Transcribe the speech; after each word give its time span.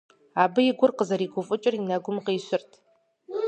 Абы 0.43 0.61
и 0.69 0.71
гур 0.77 0.91
къызэригуфӀыкӀыр 0.97 1.73
и 1.79 1.81
нэгум 1.87 2.17
къищырт. 2.25 2.71